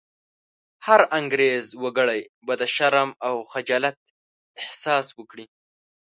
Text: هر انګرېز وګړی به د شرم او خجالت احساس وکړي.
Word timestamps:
هر 0.85 1.01
انګرېز 1.17 1.65
وګړی 1.83 2.21
به 2.45 2.53
د 2.61 2.63
شرم 2.75 3.09
او 3.27 3.35
خجالت 3.51 3.95
احساس 4.61 5.07
وکړي. 5.17 5.45